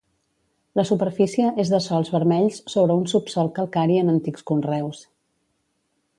La 0.79 0.85
superfície 0.89 1.51
és 1.63 1.71
de 1.73 1.79
sòls 1.87 2.09
vermells 2.15 2.57
sobre 2.75 2.97
un 3.03 3.07
subsòl 3.13 3.53
calcari 3.59 4.01
en 4.05 4.11
antics 4.15 4.49
conreus. 4.53 5.05